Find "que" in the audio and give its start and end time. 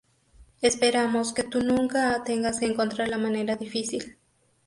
1.31-1.43, 2.59-2.65